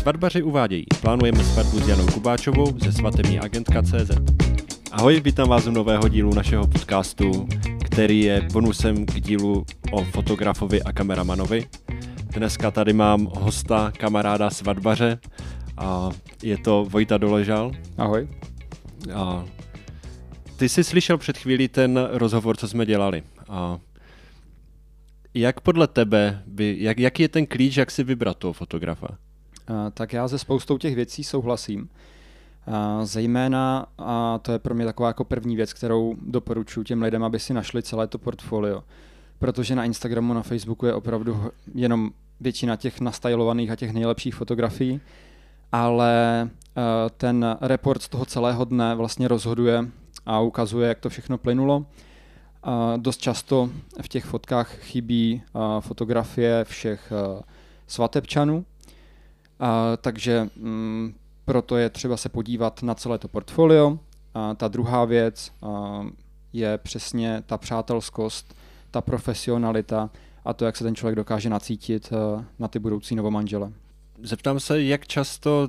Svatbaři 0.00 0.42
uvádějí. 0.42 0.84
Plánujeme 1.00 1.44
svatbu 1.44 1.78
s 1.78 1.88
Janou 1.88 2.06
Kubáčovou 2.06 2.78
ze 2.78 2.92
svatební 2.92 3.40
agentka 3.40 3.82
CZ. 3.82 4.10
Ahoj, 4.92 5.20
vítám 5.20 5.48
vás 5.48 5.66
u 5.66 5.70
nového 5.70 6.08
dílu 6.08 6.34
našeho 6.34 6.66
podcastu, 6.66 7.48
který 7.84 8.20
je 8.20 8.48
bonusem 8.52 9.06
k 9.06 9.20
dílu 9.20 9.64
o 9.92 10.04
fotografovi 10.04 10.82
a 10.82 10.92
kameramanovi. 10.92 11.68
Dneska 12.22 12.70
tady 12.70 12.92
mám 12.92 13.24
hosta, 13.24 13.92
kamaráda 13.98 14.50
svatbaře 14.50 15.18
a 15.76 16.10
je 16.42 16.58
to 16.58 16.86
Vojta 16.88 17.18
Doležal. 17.18 17.72
Ahoj. 17.98 18.28
A 19.14 19.44
ty 20.56 20.68
jsi 20.68 20.84
slyšel 20.84 21.18
před 21.18 21.38
chvílí 21.38 21.68
ten 21.68 22.08
rozhovor, 22.12 22.56
co 22.56 22.68
jsme 22.68 22.86
dělali. 22.86 23.22
A 23.48 23.78
jak 25.34 25.60
podle 25.60 25.86
tebe, 25.86 26.42
by, 26.46 26.76
jak, 26.78 26.98
jaký 26.98 27.22
je 27.22 27.28
ten 27.28 27.46
klíč, 27.46 27.76
jak 27.76 27.90
si 27.90 28.04
vybrat 28.04 28.36
toho 28.36 28.52
fotografa? 28.52 29.08
A, 29.70 29.90
tak 29.90 30.12
já 30.12 30.28
se 30.28 30.38
spoustou 30.38 30.78
těch 30.78 30.94
věcí 30.94 31.24
souhlasím. 31.24 31.88
A, 32.66 33.04
zejména, 33.04 33.86
a 33.98 34.38
to 34.42 34.52
je 34.52 34.58
pro 34.58 34.74
mě 34.74 34.84
taková 34.84 35.08
jako 35.08 35.24
první 35.24 35.56
věc, 35.56 35.72
kterou 35.72 36.16
doporučuji 36.22 36.82
těm 36.82 37.02
lidem, 37.02 37.24
aby 37.24 37.38
si 37.38 37.54
našli 37.54 37.82
celé 37.82 38.06
to 38.06 38.18
portfolio. 38.18 38.82
Protože 39.38 39.74
na 39.74 39.84
Instagramu, 39.84 40.34
na 40.34 40.42
Facebooku 40.42 40.86
je 40.86 40.94
opravdu 40.94 41.50
jenom 41.74 42.10
většina 42.40 42.76
těch 42.76 43.00
nastylovaných 43.00 43.70
a 43.70 43.76
těch 43.76 43.92
nejlepších 43.92 44.34
fotografií, 44.34 45.00
ale 45.72 46.50
ten 47.16 47.56
report 47.60 48.02
z 48.02 48.08
toho 48.08 48.24
celého 48.24 48.64
dne 48.64 48.94
vlastně 48.94 49.28
rozhoduje 49.28 49.84
a 50.26 50.40
ukazuje, 50.40 50.88
jak 50.88 50.98
to 50.98 51.08
všechno 51.08 51.38
plynulo. 51.38 51.86
Dost 52.96 53.20
často 53.20 53.70
v 54.02 54.08
těch 54.08 54.24
fotkách 54.24 54.78
chybí 54.78 55.42
fotografie 55.80 56.64
všech 56.64 57.12
svatebčanů, 57.86 58.64
takže 59.96 60.48
mm, 60.56 61.14
proto 61.44 61.76
je 61.76 61.90
třeba 61.90 62.16
se 62.16 62.28
podívat 62.28 62.82
na 62.82 62.94
celé 62.94 63.18
to 63.18 63.28
portfolio. 63.28 63.98
Ta 64.56 64.68
druhá 64.68 65.04
věc 65.04 65.52
je 66.52 66.78
přesně 66.78 67.42
ta 67.46 67.58
přátelskost, 67.58 68.54
ta 68.90 69.00
profesionalita 69.00 70.10
a 70.44 70.52
to, 70.52 70.64
jak 70.64 70.76
se 70.76 70.84
ten 70.84 70.94
člověk 70.94 71.16
dokáže 71.16 71.50
nacítit 71.50 72.12
na 72.58 72.68
ty 72.68 72.78
budoucí 72.78 73.14
novomanžele. 73.14 73.72
Zeptám 74.22 74.60
se, 74.60 74.82
jak 74.82 75.06
často 75.06 75.68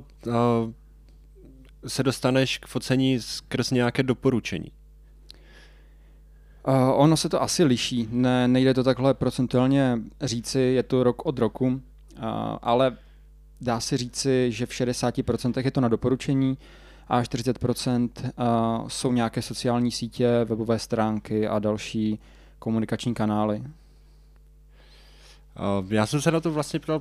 se 1.86 2.02
dostaneš 2.02 2.58
k 2.58 2.66
focení 2.66 3.20
skrz 3.20 3.70
nějaké 3.70 4.02
doporučení? 4.02 4.72
Uh, 6.68 7.00
ono 7.00 7.16
se 7.16 7.28
to 7.28 7.42
asi 7.42 7.64
liší, 7.64 8.08
ne, 8.10 8.48
nejde 8.48 8.74
to 8.74 8.84
takhle 8.84 9.14
procentuálně 9.14 9.98
říci, 10.20 10.60
je 10.60 10.82
to 10.82 11.04
rok 11.04 11.26
od 11.26 11.38
roku, 11.38 11.66
uh, 11.66 11.80
ale 12.62 12.96
dá 13.62 13.80
se 13.80 13.96
říci, 13.96 14.52
že 14.52 14.66
v 14.66 14.70
60% 14.70 15.64
je 15.64 15.70
to 15.70 15.80
na 15.80 15.88
doporučení 15.88 16.58
a 17.08 17.22
40% 17.22 18.08
uh, 18.24 18.88
jsou 18.88 19.12
nějaké 19.12 19.42
sociální 19.42 19.90
sítě, 19.90 20.44
webové 20.44 20.78
stránky 20.78 21.48
a 21.48 21.58
další 21.58 22.18
komunikační 22.58 23.14
kanály. 23.14 23.62
Já 25.88 26.06
jsem 26.06 26.20
se 26.20 26.30
na 26.30 26.40
to 26.40 26.50
vlastně 26.50 26.80
ptal 26.80 27.00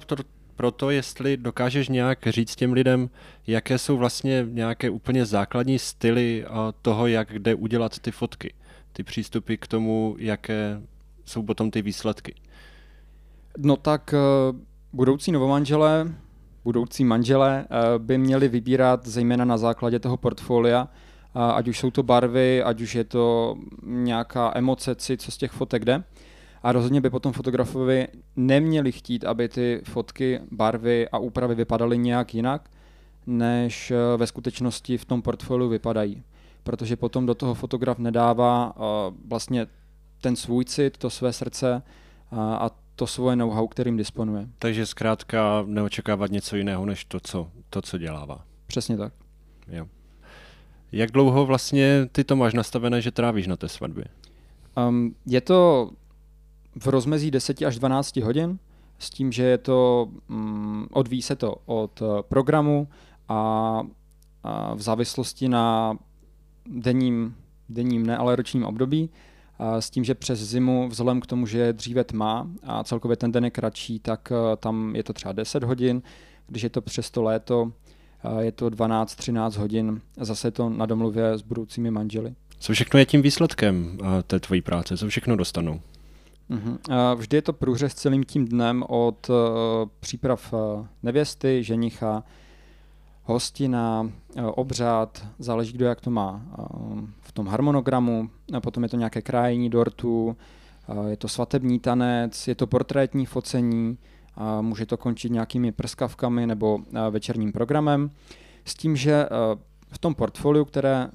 proto, 0.55 0.89
jestli 0.89 1.37
dokážeš 1.37 1.89
nějak 1.89 2.27
říct 2.27 2.55
těm 2.55 2.73
lidem, 2.73 3.09
jaké 3.47 3.77
jsou 3.77 3.97
vlastně 3.97 4.45
nějaké 4.49 4.89
úplně 4.89 5.25
základní 5.25 5.79
styly 5.79 6.45
toho, 6.81 7.07
jak 7.07 7.29
kde 7.33 7.55
udělat 7.55 7.99
ty 7.99 8.11
fotky, 8.11 8.53
ty 8.93 9.03
přístupy 9.03 9.55
k 9.55 9.67
tomu, 9.67 10.15
jaké 10.19 10.81
jsou 11.25 11.43
potom 11.43 11.71
ty 11.71 11.81
výsledky. 11.81 12.35
No 13.57 13.75
tak 13.75 14.13
eh, 14.13 14.17
budoucí 14.93 15.31
novomanželé, 15.31 16.13
budoucí 16.63 17.03
manželé 17.03 17.65
eh, 17.65 17.99
by 17.99 18.17
měli 18.17 18.47
vybírat 18.47 19.07
zejména 19.07 19.45
na 19.45 19.57
základě 19.57 19.99
toho 19.99 20.17
portfolia, 20.17 20.87
ať 21.33 21.67
už 21.67 21.79
jsou 21.79 21.91
to 21.91 22.03
barvy, 22.03 22.63
ať 22.63 22.81
už 22.81 22.95
je 22.95 23.03
to 23.03 23.55
nějaká 23.83 24.51
emoce, 24.55 24.95
co 24.95 25.31
z 25.31 25.37
těch 25.37 25.51
fotek 25.51 25.85
jde. 25.85 26.03
A 26.63 26.71
rozhodně 26.71 27.01
by 27.01 27.09
potom 27.09 27.33
fotografovi 27.33 28.07
neměli 28.35 28.91
chtít, 28.91 29.25
aby 29.25 29.49
ty 29.49 29.81
fotky, 29.83 30.39
barvy 30.51 31.09
a 31.09 31.17
úpravy 31.17 31.55
vypadaly 31.55 31.97
nějak 31.97 32.35
jinak, 32.35 32.69
než 33.27 33.91
eh, 33.91 34.17
ve 34.17 34.27
skutečnosti 34.27 34.97
v 34.97 35.05
tom 35.05 35.21
portfoliu 35.21 35.69
vypadají. 35.69 36.23
Protože 36.63 36.95
potom 36.95 37.25
do 37.25 37.35
toho 37.35 37.53
fotograf 37.53 37.97
nedává 37.99 38.73
vlastně 39.27 39.67
ten 40.21 40.35
svůj 40.35 40.65
cit, 40.65 40.97
to 40.97 41.09
své 41.09 41.33
srdce 41.33 41.81
a 42.31 42.69
to 43.01 43.07
svoje 43.07 43.35
know-how, 43.35 43.67
kterým 43.67 43.97
disponuje. 43.97 44.47
Takže 44.59 44.85
zkrátka 44.85 45.63
neočekávat 45.65 46.31
něco 46.31 46.55
jiného, 46.55 46.85
než 46.85 47.05
to, 47.05 47.19
co, 47.19 47.49
to, 47.69 47.81
co 47.81 47.97
dělává. 47.97 48.45
Přesně 48.67 48.97
tak. 48.97 49.13
Jo. 49.67 49.87
Jak 50.91 51.11
dlouho 51.11 51.45
vlastně 51.45 52.09
ty 52.11 52.23
to 52.23 52.35
máš 52.35 52.53
nastavené, 52.53 53.01
že 53.01 53.11
trávíš 53.11 53.47
na 53.47 53.55
té 53.55 53.69
svatbě? 53.69 54.05
Um, 54.87 55.15
je 55.25 55.41
to 55.41 55.89
v 56.75 56.87
rozmezí 56.87 57.31
10 57.31 57.61
až 57.61 57.79
12 57.79 58.17
hodin, 58.17 58.59
s 58.99 59.09
tím, 59.09 59.31
že 59.31 59.43
je 59.43 59.57
to, 59.57 60.07
um, 60.29 60.87
odvíjí 60.91 61.21
se 61.21 61.35
to 61.35 61.55
od 61.65 62.01
eh, 62.01 62.05
programu 62.21 62.87
a, 63.29 63.81
a 64.43 64.73
v 64.75 64.81
závislosti 64.81 65.49
na 65.49 65.97
denním, 66.65 67.35
denním 67.69 68.05
ne, 68.05 68.17
ale 68.17 68.35
ročním 68.35 68.63
období, 68.63 69.09
s 69.79 69.89
tím, 69.89 70.03
že 70.03 70.15
přes 70.15 70.39
zimu, 70.39 70.89
vzhledem 70.89 71.21
k 71.21 71.25
tomu, 71.25 71.45
že 71.45 71.59
je 71.59 71.73
dříve 71.73 72.03
tma 72.03 72.47
a 72.63 72.83
celkově 72.83 73.17
ten 73.17 73.31
den 73.31 73.43
je 73.45 73.51
kratší, 73.51 73.99
tak 73.99 74.31
uh, 74.31 74.55
tam 74.55 74.95
je 74.95 75.03
to 75.03 75.13
třeba 75.13 75.31
10 75.31 75.63
hodin, 75.63 76.01
když 76.47 76.63
je 76.63 76.69
to 76.69 76.81
přes 76.81 77.11
to 77.11 77.21
léto, 77.21 77.61
uh, 77.63 78.39
je 78.39 78.51
to 78.51 78.69
12-13 78.69 79.59
hodin, 79.59 80.01
zase 80.17 80.47
je 80.47 80.51
to 80.51 80.69
na 80.69 80.85
domluvě 80.85 81.37
s 81.37 81.41
budoucími 81.41 81.91
manželi. 81.91 82.33
Co 82.59 82.73
všechno 82.73 82.99
je 82.99 83.05
tím 83.05 83.21
výsledkem 83.21 83.97
té 84.27 84.39
tvojí 84.39 84.61
práce? 84.61 84.97
Co 84.97 85.07
všechno 85.07 85.35
dostanou? 85.35 85.81
Mhm. 86.49 86.77
Vždy 87.15 87.37
je 87.37 87.41
to 87.41 87.53
průřez 87.53 87.93
celým 87.93 88.23
tím 88.23 88.47
dnem 88.47 88.83
od 88.87 89.29
příprav 89.99 90.53
nevěsty, 91.03 91.63
ženicha, 91.63 92.23
hostina, 93.23 94.01
uh, 94.01 94.43
obřad, 94.55 95.25
záleží, 95.39 95.73
kdo 95.73 95.85
jak 95.85 96.01
to 96.01 96.09
má 96.09 96.41
v 97.21 97.31
tom 97.31 97.47
harmonogramu, 97.47 98.29
a 98.53 98.59
potom 98.59 98.83
je 98.83 98.89
to 98.89 98.97
nějaké 98.97 99.21
krájení 99.21 99.69
dortu, 99.69 100.37
je 101.07 101.17
to 101.17 101.27
svatební 101.27 101.79
tanec, 101.79 102.47
je 102.47 102.55
to 102.55 102.67
portrétní 102.67 103.25
focení, 103.25 103.97
a 104.35 104.61
může 104.61 104.85
to 104.85 104.97
končit 104.97 105.31
nějakými 105.31 105.71
prskavkami 105.71 106.47
nebo 106.47 106.79
večerním 107.09 107.51
programem. 107.51 108.09
S 108.65 108.73
tím, 108.73 108.95
že 108.95 109.25
v 109.91 109.97
tom 109.99 110.15
portfoliu, 110.15 110.65
které 110.65 111.09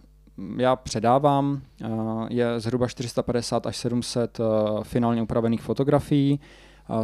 já 0.56 0.77
předávám, 0.77 1.61
eh, 1.83 1.89
je 2.28 2.61
zhruba 2.61 2.89
450 2.89 3.66
až 3.66 3.77
700 3.77 4.41
eh, 4.41 4.45
finálně 4.83 5.22
upravených 5.22 5.62
fotografií, 5.62 6.41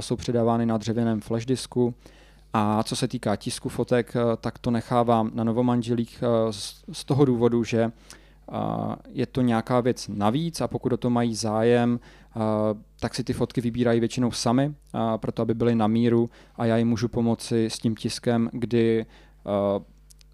jsou 0.01 0.17
předávány 0.17 0.67
na 0.67 0.79
dřevěném 0.79 1.21
disku. 1.47 1.95
A 2.53 2.83
co 2.83 2.97
se 2.97 3.09
týká 3.09 3.37
tisku 3.37 3.69
fotek, 3.69 4.17
eh, 4.17 4.37
tak 4.41 4.59
to 4.59 4.71
nechávám 4.71 5.31
na 5.35 5.45
novomanželích 5.45 6.23
z 6.93 7.05
toho 7.05 7.25
důvodu, 7.25 7.65
že 7.65 7.93
je 9.09 9.27
to 9.27 9.41
nějaká 9.41 9.81
věc 9.81 10.09
navíc 10.09 10.61
a 10.61 10.69
pokud 10.69 10.93
o 10.93 10.97
to 10.97 11.11
mají 11.11 11.35
zájem, 11.35 12.01
tak 13.01 13.15
si 13.15 13.25
ty 13.25 13.33
fotky 13.33 13.61
vybírají 13.61 14.01
většinou 14.01 14.31
sami, 14.31 14.75
proto 15.17 15.43
aby 15.43 15.55
byly 15.55 15.75
na 15.75 15.87
míru 15.87 16.31
a 16.57 16.65
já 16.65 16.77
jim 16.77 16.89
můžu 16.89 17.09
pomoci 17.09 17.67
s 17.67 17.79
tím 17.79 17.95
tiskem, 17.95 18.51
kdy 18.53 19.07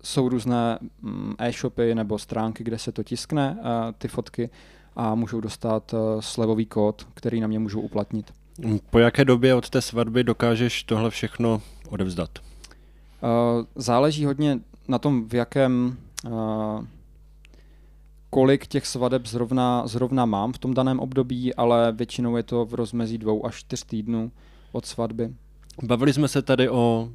jsou 0.03 0.29
různé 0.29 0.79
mm, 1.03 1.35
e-shopy 1.39 1.95
nebo 1.95 2.19
stránky, 2.19 2.65
kde 2.65 2.79
se 2.79 2.93
to 2.93 3.03
tiskne, 3.03 3.59
eh, 3.61 3.93
ty 3.99 4.09
fotky, 4.09 4.51
a 4.97 5.15
můžou 5.15 5.41
dostat 5.41 5.95
eh, 5.95 6.23
slevový 6.23 6.67
kód, 6.67 7.07
který 7.15 7.41
na 7.41 7.47
mě 7.47 7.59
můžou 7.59 7.81
uplatnit. 7.81 8.33
Po 8.91 8.99
jaké 8.99 9.25
době 9.25 9.55
od 9.55 9.71
té 9.71 9.83
svatby 9.83 10.25
dokážeš 10.25 10.83
tohle 10.83 11.11
všechno 11.11 11.63
odevzdat? 11.89 12.31
Eh, 12.39 13.67
záleží 13.75 14.25
hodně 14.25 14.61
na 14.89 14.99
tom, 14.99 15.29
v 15.29 15.35
jakém 15.35 15.97
kolik 18.31 18.67
těch 18.67 18.87
svadeb 18.87 19.27
zrovna, 19.27 19.87
zrovna 19.87 20.27
mám 20.27 20.53
v 20.53 20.59
tom 20.59 20.75
daném 20.75 21.01
období, 21.01 21.55
ale 21.55 21.93
většinou 21.93 22.37
je 22.37 22.43
to 22.43 22.65
v 22.65 22.75
rozmezí 22.75 23.19
dvou 23.19 23.47
až 23.47 23.59
čtyř 23.59 23.85
týdnů 23.85 24.33
od 24.73 24.87
svatby. 24.87 25.31
Bavili 25.83 26.13
jsme 26.13 26.29
se 26.29 26.43
tady 26.43 26.69
o 26.69 27.09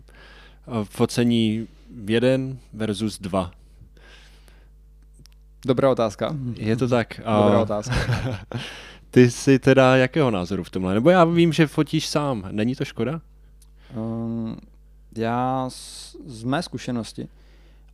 focení 0.84 1.68
jeden 2.08 2.58
versus 2.74 3.20
dva. 3.20 3.52
Dobrá 5.66 5.92
otázka. 5.92 6.36
Je 6.56 6.76
to 6.76 6.88
tak. 6.88 7.18
Dobrá 7.18 7.62
otázka. 7.62 7.96
Ty 9.12 9.32
jsi 9.32 9.60
teda 9.60 9.96
jakého 9.96 10.32
názoru 10.32 10.64
v 10.64 10.70
tomhle? 10.70 10.94
Nebo 10.94 11.10
já 11.10 11.26
vím, 11.26 11.54
že 11.54 11.68
fotíš 11.68 12.08
sám. 12.08 12.44
Není 12.52 12.76
to 12.76 12.86
škoda? 12.86 13.22
Um, 13.98 14.58
já 15.18 15.66
z, 15.70 16.16
z 16.26 16.44
mé 16.44 16.64
zkušenosti 16.64 17.28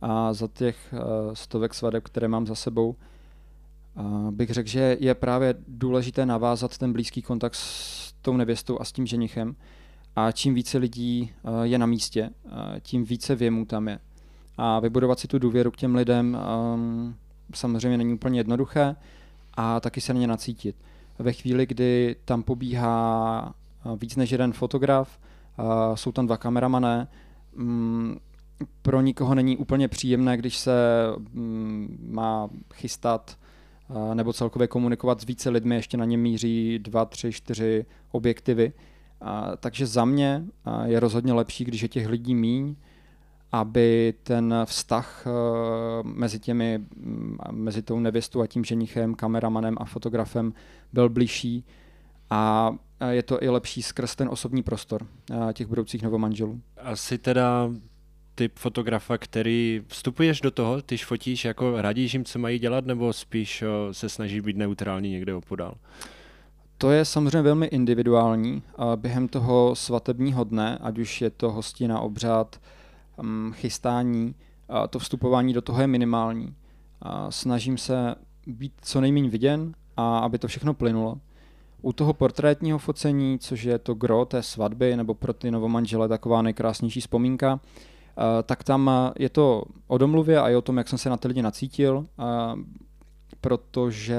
a 0.00 0.32
za 0.32 0.48
těch 0.48 0.76
uh, 0.92 1.34
stovek 1.34 1.74
svadeb, 1.74 2.04
které 2.04 2.28
mám 2.28 2.46
za 2.46 2.54
sebou, 2.54 2.96
uh, 3.94 4.30
bych 4.30 4.50
řekl, 4.50 4.68
že 4.68 4.96
je 5.00 5.14
právě 5.14 5.54
důležité 5.68 6.26
navázat 6.26 6.78
ten 6.78 6.92
blízký 6.92 7.22
kontakt 7.22 7.54
s 7.54 8.12
tou 8.22 8.36
nevěstou 8.36 8.80
a 8.80 8.84
s 8.84 8.92
tím 8.92 9.06
ženichem, 9.06 9.56
a 10.16 10.32
čím 10.32 10.54
více 10.54 10.78
lidí 10.78 11.32
je 11.62 11.78
na 11.78 11.86
místě, 11.86 12.30
tím 12.82 13.04
více 13.04 13.34
věmů 13.34 13.64
tam 13.64 13.88
je. 13.88 13.98
A 14.56 14.80
vybudovat 14.80 15.18
si 15.18 15.28
tu 15.28 15.38
důvěru 15.38 15.70
k 15.70 15.76
těm 15.76 15.94
lidem 15.94 16.38
um, 16.74 17.16
samozřejmě 17.54 17.98
není 17.98 18.14
úplně 18.14 18.40
jednoduché 18.40 18.96
a 19.54 19.80
taky 19.80 20.00
se 20.00 20.14
na 20.14 20.20
ně 20.20 20.26
nacítit. 20.26 20.76
Ve 21.18 21.32
chvíli, 21.32 21.66
kdy 21.66 22.16
tam 22.24 22.42
pobíhá 22.42 23.54
víc 23.96 24.16
než 24.16 24.30
jeden 24.30 24.52
fotograf, 24.52 25.18
jsou 25.94 26.12
tam 26.12 26.26
dva 26.26 26.36
kameramané, 26.36 27.08
um, 27.56 28.16
pro 28.82 29.00
nikoho 29.00 29.34
není 29.34 29.56
úplně 29.56 29.88
příjemné, 29.88 30.36
když 30.36 30.58
se 30.58 30.72
um, 31.34 31.98
má 32.08 32.48
chystat 32.74 33.36
nebo 34.14 34.32
celkově 34.32 34.68
komunikovat 34.68 35.20
s 35.20 35.24
více 35.24 35.50
lidmi, 35.50 35.74
ještě 35.74 35.96
na 35.96 36.04
ně 36.04 36.18
míří 36.18 36.78
dva, 36.78 37.04
tři, 37.04 37.32
čtyři 37.32 37.86
objektivy. 38.12 38.72
Takže 39.60 39.86
za 39.86 40.04
mě 40.04 40.44
je 40.84 41.00
rozhodně 41.00 41.32
lepší, 41.32 41.64
když 41.64 41.82
je 41.82 41.88
těch 41.88 42.08
lidí 42.08 42.34
míň, 42.34 42.76
aby 43.52 44.14
ten 44.22 44.54
vztah 44.64 45.26
uh, 45.26 46.10
mezi 46.10 46.38
těmi, 46.38 46.78
mm, 46.96 47.38
mezi 47.50 47.82
tou 47.82 48.00
nevěstou 48.00 48.40
a 48.40 48.46
tím 48.46 48.64
ženichem, 48.64 49.14
kameramanem 49.14 49.76
a 49.80 49.84
fotografem 49.84 50.52
byl 50.92 51.08
blížší 51.08 51.64
a 52.30 52.72
je 53.08 53.22
to 53.22 53.42
i 53.42 53.48
lepší 53.48 53.82
skrz 53.82 54.16
ten 54.16 54.28
osobní 54.28 54.62
prostor 54.62 55.06
těch 55.52 55.66
budoucích 55.66 56.02
novomanželů. 56.02 56.60
Asi 56.76 57.18
teda 57.18 57.70
typ 58.34 58.58
fotografa, 58.58 59.18
který 59.18 59.82
vstupuješ 59.86 60.40
do 60.40 60.50
toho, 60.50 60.82
tyž 60.82 61.04
fotíš, 61.04 61.44
jako 61.44 61.82
radíš 61.82 62.14
jim, 62.14 62.24
co 62.24 62.38
mají 62.38 62.58
dělat, 62.58 62.86
nebo 62.86 63.12
spíš 63.12 63.64
se 63.92 64.08
snaží 64.08 64.40
být 64.40 64.56
neutrální 64.56 65.10
někde 65.10 65.34
opodál? 65.34 65.74
To 66.78 66.90
je 66.90 67.04
samozřejmě 67.04 67.42
velmi 67.42 67.66
individuální. 67.66 68.62
Během 68.96 69.28
toho 69.28 69.76
svatebního 69.76 70.44
dne, 70.44 70.78
ať 70.80 70.98
už 70.98 71.20
je 71.20 71.30
to 71.30 71.52
hostina, 71.52 72.00
obřad, 72.00 72.60
um, 73.16 73.52
chystání, 73.56 74.34
to 74.90 74.98
vstupování 74.98 75.52
do 75.52 75.62
toho 75.62 75.80
je 75.80 75.86
minimální. 75.86 76.54
Snažím 77.30 77.78
se 77.78 78.14
být 78.46 78.72
co 78.82 79.00
nejméně 79.00 79.30
viděn 79.30 79.74
a 79.96 80.18
aby 80.18 80.38
to 80.38 80.48
všechno 80.48 80.74
plynulo. 80.74 81.20
U 81.82 81.92
toho 81.92 82.12
portrétního 82.12 82.78
focení, 82.78 83.38
což 83.38 83.62
je 83.62 83.78
to 83.78 83.94
gro 83.94 84.24
té 84.24 84.42
svatby, 84.42 84.96
nebo 84.96 85.14
pro 85.14 85.32
ty 85.32 85.50
novomanžele 85.50 86.08
taková 86.08 86.42
nejkrásnější 86.42 87.00
vzpomínka, 87.00 87.52
uh, 87.54 87.60
tak 88.42 88.64
tam 88.64 88.90
je 89.18 89.28
to 89.28 89.64
o 89.86 89.98
domluvě 89.98 90.40
a 90.40 90.48
je 90.48 90.56
o 90.56 90.62
tom, 90.62 90.76
jak 90.78 90.88
jsem 90.88 90.98
se 90.98 91.10
na 91.10 91.16
ty 91.16 91.28
lidi 91.28 91.42
nacítil, 91.42 92.06
protože 93.40 94.18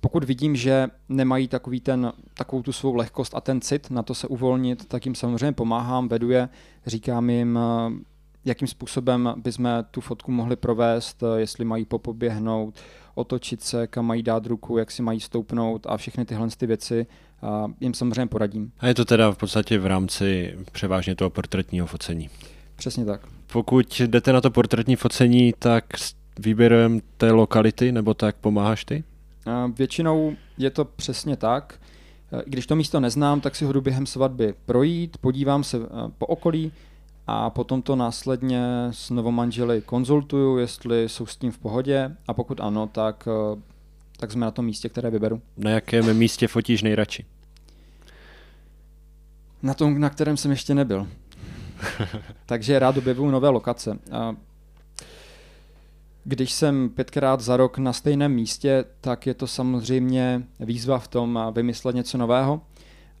pokud 0.00 0.24
vidím, 0.24 0.56
že 0.56 0.88
nemají 1.08 1.48
takový 1.48 1.80
ten, 1.80 2.12
takovou 2.34 2.62
tu 2.62 2.72
svou 2.72 2.94
lehkost 2.94 3.34
a 3.34 3.40
ten 3.40 3.60
cit 3.60 3.90
na 3.90 4.02
to 4.02 4.14
se 4.14 4.28
uvolnit, 4.28 4.88
tak 4.88 5.06
jim 5.06 5.14
samozřejmě 5.14 5.52
pomáhám, 5.52 6.08
vedu 6.08 6.30
je, 6.30 6.48
říkám 6.86 7.30
jim, 7.30 7.58
eh, 7.58 7.92
jakým 8.46 8.68
způsobem 8.68 9.34
bychom 9.36 9.84
tu 9.90 10.00
fotku 10.00 10.32
mohli 10.32 10.56
provést, 10.56 11.22
eh, 11.22 11.40
jestli 11.40 11.64
mají 11.64 11.84
popoběhnout, 11.84 12.74
otočit 13.14 13.62
se, 13.62 13.86
kam 13.86 14.06
mají 14.06 14.22
dát 14.22 14.46
ruku, 14.46 14.78
jak 14.78 14.90
si 14.90 15.02
mají 15.02 15.20
stoupnout 15.20 15.86
a 15.86 15.96
všechny 15.96 16.24
tyhle 16.24 16.48
ty 16.56 16.66
věci 16.66 17.06
jim 17.80 17.94
samozřejmě 17.94 18.26
poradím. 18.26 18.72
A 18.78 18.86
je 18.86 18.94
to 18.94 19.04
teda 19.04 19.30
v 19.30 19.36
podstatě 19.36 19.78
v 19.78 19.86
rámci 19.86 20.58
převážně 20.72 21.14
toho 21.14 21.30
portrétního 21.30 21.86
focení. 21.86 22.30
Přesně 22.76 23.04
tak. 23.04 23.20
Pokud 23.52 24.00
jdete 24.00 24.32
na 24.32 24.40
to 24.40 24.50
portrétní 24.50 24.96
focení, 24.96 25.54
tak 25.58 25.84
výběrem 26.38 27.00
té 27.16 27.32
lokality, 27.32 27.92
nebo 27.92 28.14
tak 28.14 28.36
pomáháš 28.36 28.84
ty? 28.84 29.04
Většinou 29.78 30.36
je 30.58 30.70
to 30.70 30.84
přesně 30.84 31.36
tak. 31.36 31.80
Když 32.46 32.66
to 32.66 32.76
místo 32.76 33.00
neznám, 33.00 33.40
tak 33.40 33.56
si 33.56 33.64
ho 33.64 33.72
jdu 33.72 33.80
během 33.80 34.06
svatby 34.06 34.54
projít, 34.66 35.18
podívám 35.18 35.64
se 35.64 35.76
eh, 35.76 35.88
po 36.18 36.26
okolí 36.26 36.72
a 37.26 37.50
potom 37.50 37.82
to 37.82 37.96
následně 37.96 38.62
s 38.90 39.10
novomanželi 39.10 39.80
konzultuju, 39.80 40.58
jestli 40.58 41.08
jsou 41.08 41.26
s 41.26 41.36
tím 41.36 41.52
v 41.52 41.58
pohodě 41.58 42.16
a 42.28 42.34
pokud 42.34 42.60
ano, 42.60 42.86
tak, 42.86 43.28
eh, 43.28 43.60
tak 44.16 44.32
jsme 44.32 44.46
na 44.46 44.50
tom 44.50 44.64
místě, 44.64 44.88
které 44.88 45.10
vyberu. 45.10 45.42
Na 45.56 45.70
jakém 45.70 46.16
místě 46.16 46.48
fotíš 46.48 46.82
nejradši? 46.82 47.24
Na 49.62 49.74
tom, 49.74 50.00
na 50.00 50.10
kterém 50.10 50.36
jsem 50.36 50.50
ještě 50.50 50.74
nebyl. 50.74 51.08
Takže 52.46 52.78
rád 52.78 52.96
objevuju 52.96 53.30
nové 53.30 53.48
lokace. 53.48 53.98
Když 56.24 56.52
jsem 56.52 56.88
pětkrát 56.88 57.40
za 57.40 57.56
rok 57.56 57.78
na 57.78 57.92
stejném 57.92 58.32
místě, 58.32 58.84
tak 59.00 59.26
je 59.26 59.34
to 59.34 59.46
samozřejmě 59.46 60.42
výzva 60.60 60.98
v 60.98 61.08
tom 61.08 61.40
vymyslet 61.52 61.96
něco 61.96 62.18
nového, 62.18 62.60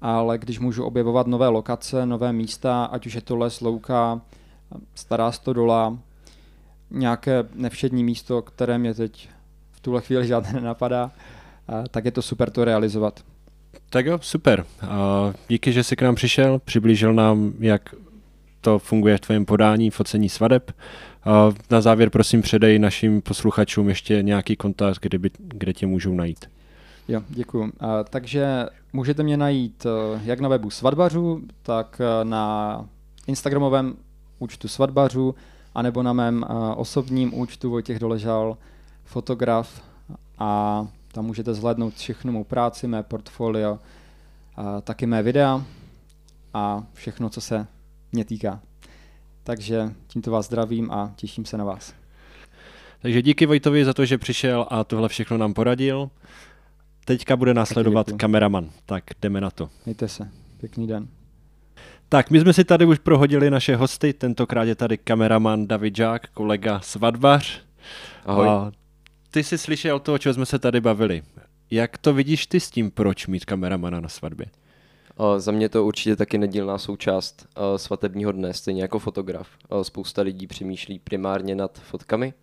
ale 0.00 0.38
když 0.38 0.58
můžu 0.58 0.84
objevovat 0.84 1.26
nové 1.26 1.48
lokace, 1.48 2.06
nové 2.06 2.32
místa, 2.32 2.84
ať 2.84 3.06
už 3.06 3.14
je 3.14 3.20
to 3.20 3.36
les, 3.36 3.60
louka, 3.60 4.20
stará 4.94 5.32
stodola, 5.32 5.98
nějaké 6.90 7.44
nevšední 7.54 8.04
místo, 8.04 8.42
které 8.42 8.78
mě 8.78 8.94
teď 8.94 9.28
v 9.72 9.80
tuhle 9.80 10.00
chvíli 10.00 10.26
žádné 10.26 10.52
nenapadá, 10.52 11.10
tak 11.90 12.04
je 12.04 12.10
to 12.10 12.22
super 12.22 12.50
to 12.50 12.64
realizovat. 12.64 13.20
Tak 13.90 14.06
jo, 14.06 14.18
super. 14.22 14.66
Díky, 15.48 15.72
že 15.72 15.84
jsi 15.84 15.96
k 15.96 16.02
nám 16.02 16.14
přišel, 16.14 16.58
přiblížil 16.58 17.14
nám, 17.14 17.52
jak 17.58 17.94
to 18.60 18.78
funguje 18.78 19.16
v 19.16 19.20
tvém 19.20 19.44
podání, 19.44 19.90
focení 19.90 20.28
svadeb. 20.28 20.72
Na 21.70 21.80
závěr 21.80 22.10
prosím 22.10 22.42
předej 22.42 22.78
našim 22.78 23.22
posluchačům 23.22 23.88
ještě 23.88 24.22
nějaký 24.22 24.56
kontakt, 24.56 25.02
kde, 25.02 25.18
by, 25.18 25.30
kde 25.38 25.72
tě 25.72 25.86
můžou 25.86 26.14
najít. 26.14 26.50
Jo, 27.08 27.22
děkuji. 27.28 27.72
Takže 28.10 28.66
můžete 28.92 29.22
mě 29.22 29.36
najít 29.36 29.86
e, 29.86 30.20
jak 30.24 30.40
na 30.40 30.48
webu 30.48 30.70
Svadbařů, 30.70 31.42
tak 31.62 32.00
e, 32.00 32.24
na 32.24 32.84
Instagramovém 33.26 33.96
účtu 34.38 34.68
Svadbařů, 34.68 35.34
anebo 35.74 36.02
na 36.02 36.12
mém 36.12 36.44
e, 36.44 36.74
osobním 36.74 37.34
účtu 37.34 37.70
Vojtěch 37.70 37.98
Doležal, 37.98 38.58
fotograf 39.04 39.82
a 40.38 40.86
tam 41.12 41.24
můžete 41.24 41.54
zhlédnout 41.54 41.94
všechnu 41.94 42.32
mou 42.32 42.44
práci, 42.44 42.86
mé 42.86 43.02
portfolio, 43.02 43.78
taky 44.82 45.06
mé 45.06 45.22
videa 45.22 45.64
a 46.54 46.82
všechno, 46.92 47.30
co 47.30 47.40
se 47.40 47.66
mě 48.12 48.24
týká. 48.24 48.60
Takže 49.44 49.92
tímto 50.06 50.30
vás 50.30 50.46
zdravím 50.46 50.90
a 50.90 51.12
těším 51.16 51.44
se 51.44 51.56
na 51.56 51.64
vás. 51.64 51.94
Takže 53.02 53.22
díky 53.22 53.46
Vojtovi 53.46 53.84
za 53.84 53.94
to, 53.94 54.04
že 54.04 54.18
přišel 54.18 54.66
a 54.70 54.84
tohle 54.84 55.08
všechno 55.08 55.38
nám 55.38 55.54
poradil. 55.54 56.10
Teďka 57.06 57.36
bude 57.36 57.54
následovat 57.54 58.06
kameraman, 58.16 58.70
tak 58.86 59.04
jdeme 59.22 59.40
na 59.40 59.50
to. 59.50 59.68
Mějte 59.84 60.08
se, 60.08 60.28
pěkný 60.60 60.86
den. 60.86 61.08
Tak, 62.08 62.30
my 62.30 62.40
jsme 62.40 62.52
si 62.52 62.64
tady 62.64 62.84
už 62.84 62.98
prohodili 62.98 63.50
naše 63.50 63.76
hosty, 63.76 64.12
tentokrát 64.12 64.64
je 64.64 64.74
tady 64.74 64.98
kameraman 64.98 65.66
David 65.66 65.96
Žák, 65.96 66.26
kolega 66.34 66.80
Svadbař. 66.80 67.62
Ahoj. 68.24 68.48
A 68.48 68.72
ty 69.30 69.44
jsi 69.44 69.58
slyšel 69.58 70.00
to, 70.00 70.14
o 70.14 70.18
čem 70.18 70.34
jsme 70.34 70.46
se 70.46 70.58
tady 70.58 70.80
bavili. 70.80 71.22
Jak 71.70 71.98
to 71.98 72.14
vidíš 72.14 72.46
ty 72.46 72.60
s 72.60 72.70
tím, 72.70 72.90
proč 72.90 73.26
mít 73.26 73.44
kameramana 73.44 74.00
na 74.00 74.08
svatbě? 74.08 74.46
Za 75.36 75.52
mě 75.52 75.68
to 75.68 75.84
určitě 75.84 76.16
taky 76.16 76.38
nedílná 76.38 76.78
součást 76.78 77.46
svatebního 77.76 78.32
dne, 78.32 78.54
stejně 78.54 78.82
jako 78.82 78.98
fotograf. 78.98 79.48
Spousta 79.82 80.22
lidí 80.22 80.46
přemýšlí 80.46 80.98
primárně 80.98 81.54
nad 81.54 81.78
fotkami, 81.78 82.34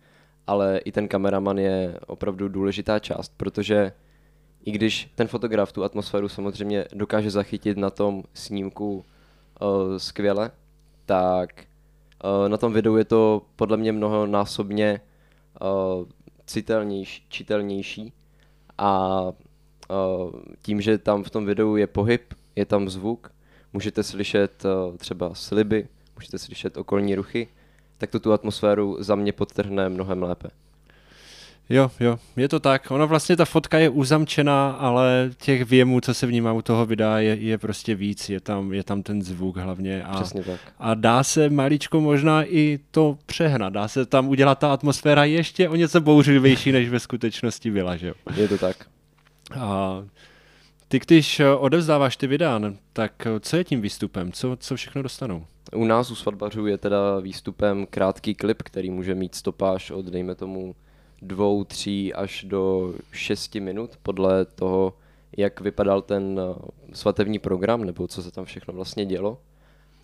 ale 0.46 0.78
i 0.78 0.92
ten 0.92 1.08
kameraman 1.08 1.58
je 1.58 1.98
opravdu 2.06 2.48
důležitá 2.48 2.98
část, 2.98 3.32
protože 3.36 3.92
i 4.64 4.70
když 4.70 5.12
ten 5.14 5.28
fotograf 5.28 5.72
tu 5.72 5.84
atmosféru 5.84 6.28
samozřejmě 6.28 6.84
dokáže 6.92 7.30
zachytit 7.30 7.78
na 7.78 7.90
tom 7.90 8.22
snímku 8.34 9.04
skvěle, 9.96 10.50
tak 11.06 11.64
na 12.48 12.56
tom 12.56 12.72
videu 12.72 12.96
je 12.96 13.04
to 13.04 13.42
podle 13.56 13.76
mě 13.76 13.92
mnohonásobně 13.92 15.00
citelnější, 16.46 17.26
čitelnější 17.28 18.12
a 18.78 19.22
tím, 20.62 20.80
že 20.80 20.98
tam 20.98 21.24
v 21.24 21.30
tom 21.30 21.46
videu 21.46 21.76
je 21.76 21.86
pohyb, 21.86 22.34
je 22.56 22.66
tam 22.66 22.88
zvuk, 22.88 23.32
můžete 23.72 24.02
slyšet 24.02 24.64
uh, 24.64 24.96
třeba 24.96 25.34
sliby, 25.34 25.88
můžete 26.14 26.38
slyšet 26.38 26.76
okolní 26.76 27.14
ruchy, 27.14 27.48
tak 27.98 28.10
to 28.10 28.20
tu 28.20 28.32
atmosféru 28.32 28.96
za 29.00 29.14
mě 29.14 29.32
podtrhne 29.32 29.88
mnohem 29.88 30.22
lépe. 30.22 30.48
Jo, 31.70 31.90
jo, 32.00 32.18
je 32.36 32.48
to 32.48 32.60
tak. 32.60 32.90
Ono 32.90 33.06
vlastně 33.06 33.36
ta 33.36 33.44
fotka 33.44 33.78
je 33.78 33.88
uzamčená, 33.88 34.70
ale 34.70 35.30
těch 35.42 35.64
věmů, 35.64 36.00
co 36.00 36.14
se 36.14 36.26
vnímá 36.26 36.52
u 36.52 36.62
toho 36.62 36.86
videa, 36.86 37.18
je, 37.18 37.34
je 37.34 37.58
prostě 37.58 37.94
víc. 37.94 38.28
Je 38.28 38.40
tam, 38.40 38.72
je 38.72 38.84
tam 38.84 39.02
ten 39.02 39.22
zvuk 39.22 39.56
hlavně. 39.56 40.04
A, 40.04 40.14
Přesně 40.14 40.44
tak. 40.44 40.60
A 40.78 40.94
dá 40.94 41.22
se 41.22 41.50
maličko 41.50 42.00
možná 42.00 42.44
i 42.44 42.78
to 42.90 43.18
přehnat. 43.26 43.72
Dá 43.72 43.88
se 43.88 44.06
tam 44.06 44.28
udělat 44.28 44.58
ta 44.58 44.72
atmosféra 44.72 45.24
ještě 45.24 45.68
o 45.68 45.76
něco 45.76 46.00
bouřlivější, 46.00 46.72
než 46.72 46.88
ve 46.88 47.00
skutečnosti 47.00 47.70
byla, 47.70 47.96
že 47.96 48.08
jo? 48.08 48.14
Je 48.36 48.48
to 48.48 48.58
tak. 48.58 48.76
A 49.60 50.02
ty, 50.88 51.00
když 51.06 51.40
odevzdáváš 51.58 52.16
ty 52.16 52.26
videa, 52.26 52.60
tak 52.92 53.12
co 53.40 53.56
je 53.56 53.64
tím 53.64 53.80
výstupem? 53.80 54.32
Co, 54.32 54.56
co 54.60 54.76
všechno 54.76 55.02
dostanou? 55.02 55.46
U 55.72 55.84
nás 55.84 56.10
u 56.10 56.14
svatbařů 56.14 56.66
je 56.66 56.78
teda 56.78 57.20
výstupem 57.20 57.86
krátký 57.90 58.34
klip, 58.34 58.62
který 58.62 58.90
může 58.90 59.14
mít 59.14 59.34
stopáž 59.34 59.90
od, 59.90 60.06
dejme 60.06 60.34
tomu, 60.34 60.74
dvou, 61.24 61.64
tří 61.64 62.14
až 62.14 62.44
do 62.48 62.94
šesti 63.12 63.60
minut, 63.60 63.90
podle 64.02 64.44
toho, 64.44 64.94
jak 65.36 65.60
vypadal 65.60 66.02
ten 66.02 66.40
uh, 66.40 66.56
svatební 66.92 67.38
program, 67.38 67.84
nebo 67.84 68.08
co 68.08 68.22
se 68.22 68.30
tam 68.30 68.44
všechno 68.44 68.74
vlastně 68.74 69.06
dělo. 69.06 69.38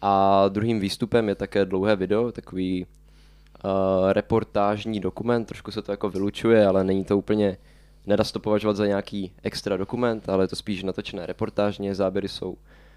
A 0.02 0.44
druhým 0.48 0.80
výstupem 0.80 1.28
je 1.28 1.34
také 1.34 1.64
dlouhé 1.64 1.96
video, 1.96 2.32
takový 2.32 2.86
uh, 2.86 3.70
reportážní 4.12 5.00
dokument, 5.00 5.44
trošku 5.44 5.70
se 5.70 5.82
to 5.82 5.92
jako 5.92 6.10
vylučuje, 6.10 6.66
ale 6.66 6.84
není 6.84 7.04
to 7.04 7.18
úplně, 7.18 7.56
nedá 8.06 8.24
se 8.24 8.32
to 8.32 8.40
považovat 8.40 8.76
za 8.76 8.86
nějaký 8.86 9.32
extra 9.42 9.76
dokument, 9.76 10.28
ale 10.28 10.44
je 10.44 10.48
to 10.48 10.56
spíš 10.56 10.82
natočené 10.82 11.26
reportážně, 11.26 11.94
záběry 11.94 12.28
jsou 12.28 12.56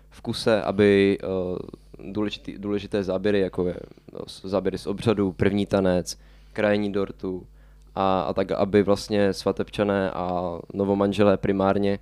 v 0.10 0.22
kuse, 0.22 0.62
aby 0.62 1.18
uh, 1.24 2.12
důležitý, 2.12 2.58
důležité 2.58 3.03
záběry, 3.03 3.39
jako 3.39 3.68
je 3.68 3.75
no, 4.13 4.20
záběry 4.44 4.77
z 4.77 4.88
obřadu, 4.88 5.32
první 5.32 5.65
tanec, 5.65 6.18
krajení 6.53 6.92
dortu 6.92 7.48
a, 7.96 8.22
a 8.22 8.34
tak, 8.34 8.52
aby 8.52 8.84
vlastně 8.84 9.34
svatebčané 9.34 10.12
a 10.12 10.58
novomanželé 10.74 11.38
primárně 11.38 12.00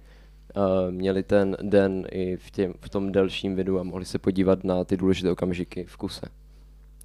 uh, 0.56 0.92
měli 0.92 1.24
ten 1.24 1.58
den 1.62 2.08
i 2.12 2.38
v, 2.38 2.52
těm, 2.52 2.74
v 2.82 2.90
tom 2.90 3.12
delším 3.12 3.56
videu 3.56 3.78
a 3.80 3.84
mohli 3.84 4.06
se 4.06 4.20
podívat 4.20 4.64
na 4.64 4.84
ty 4.84 4.98
důležité 4.98 5.32
okamžiky 5.32 5.86
v 5.86 5.98
kuse. 5.98 6.26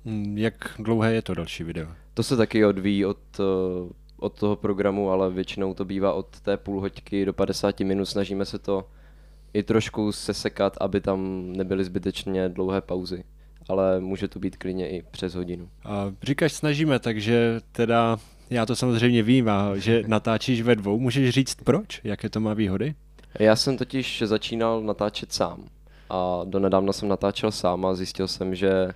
Hmm, 0.05 0.39
jak 0.39 0.75
dlouhé 0.79 1.15
je 1.15 1.23
to 1.23 1.35
další 1.35 1.65
video? 1.65 1.89
To 2.15 2.23
se 2.23 2.37
taky 2.37 2.65
odvíjí 2.65 3.05
od, 3.05 3.19
uh, 3.39 3.91
od 4.17 4.39
toho 4.39 4.57
programu, 4.57 5.11
ale 5.11 5.31
většinou 5.31 5.75
to 5.75 5.85
bývá 5.85 6.13
od 6.13 6.41
té 6.41 6.57
půl 6.57 6.81
hoďky 6.81 7.25
do 7.25 7.33
50 7.33 7.81
minut. 7.81 8.05
Snažíme 8.05 8.45
se 8.45 8.59
to 8.59 8.89
i 9.53 9.63
trošku 9.63 10.13
sesekat, 10.13 10.77
aby 10.81 11.01
tam 11.01 11.53
nebyly 11.53 11.85
zbytečně 11.85 12.49
dlouhé 12.49 12.81
pauzy. 12.81 13.25
Ale 13.69 14.01
může 14.01 14.29
to 14.29 14.39
být 14.39 14.57
klidně 14.57 14.89
i 14.89 15.03
přes 15.11 15.35
hodinu. 15.35 15.69
A 15.85 16.13
říkáš 16.23 16.53
snažíme, 16.53 16.99
takže 16.99 17.61
teda 17.73 18.19
já 18.51 18.67
to 18.67 18.77
samozřejmě 18.77 19.23
vím, 19.23 19.49
a 19.49 19.77
že 19.77 20.03
natáčíš 20.07 20.63
ve 20.63 20.77
dvou. 20.77 20.99
Můžeš 20.99 21.31
říct 21.31 21.55
proč? 21.65 22.01
Jaké 22.05 22.29
to 22.29 22.41
má 22.41 22.55
výhody? 22.55 22.95
Já 23.39 23.57
jsem 23.57 23.77
totiž 23.77 24.23
začínal 24.27 24.83
natáčet 24.83 25.33
sám. 25.33 25.65
A 26.11 26.41
donedávna 26.45 26.93
jsem 26.93 27.09
natáčel 27.09 27.53
sám 27.53 27.87
a 27.87 27.95
zjistil 27.95 28.29
jsem, 28.29 28.55
že 28.55 28.89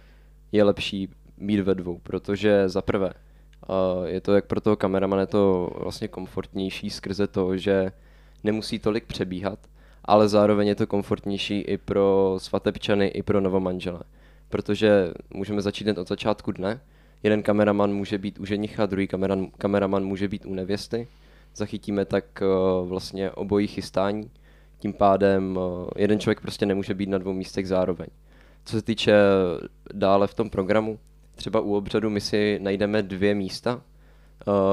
je 0.53 0.65
lepší 0.65 1.09
mít 1.37 1.61
ve 1.61 1.75
dvou, 1.75 1.99
protože 2.03 2.69
za 2.69 2.83
prvé 2.83 3.13
je 4.07 4.21
to 4.21 4.35
jak 4.35 4.47
pro 4.47 4.61
toho 4.61 4.77
kameramana 4.77 5.21
je 5.21 5.27
to 5.27 5.71
vlastně 5.77 6.09
komfortnější 6.09 6.91
skrze 6.91 7.27
to, 7.27 7.57
že 7.57 7.93
nemusí 8.45 8.79
tolik 8.79 9.07
přebíhat, 9.07 9.59
ale 10.05 10.29
zároveň 10.29 10.69
je 10.69 10.75
to 10.75 10.87
komfortnější 10.87 11.61
i 11.61 11.79
pro 11.79 12.35
svatebčany, 12.39 13.07
i 13.07 13.23
pro 13.23 13.41
novomanžele. 13.41 14.01
Protože 14.49 15.13
můžeme 15.35 15.63
začít 15.63 15.85
hned 15.85 15.99
od 15.99 16.09
začátku 16.09 16.53
dne. 16.53 16.81
Jeden 17.23 17.43
kameraman 17.43 17.93
může 17.93 18.19
být 18.19 18.41
u 18.41 18.45
ženicha, 18.45 18.87
druhý 18.87 19.07
kameraman, 19.07 19.47
kameraman 19.59 20.05
může 20.05 20.29
být 20.29 20.47
u 20.47 20.55
nevěsty. 20.55 21.09
Zachytíme 21.57 22.05
tak 22.05 22.25
uh, 22.43 22.89
vlastně 22.89 23.31
obojí 23.31 23.67
chystání. 23.67 24.31
Tím 24.79 24.93
pádem 24.93 25.57
uh, 25.57 25.89
jeden 25.97 26.21
člověk 26.21 26.41
prostě 26.41 26.67
nemůže 26.67 26.95
být 26.95 27.09
na 27.09 27.19
dvou 27.19 27.33
místech 27.33 27.69
zároveň. 27.69 28.07
Co 28.65 28.77
se 28.77 28.83
týče 28.83 29.13
dále 29.93 30.27
v 30.27 30.35
tom 30.35 30.51
programu, 30.51 30.99
třeba 31.35 31.61
u 31.61 31.75
obřadu 31.75 32.11
my 32.11 32.21
si 32.21 32.59
najdeme 32.63 33.03
dvě 33.03 33.35
místa, 33.35 33.83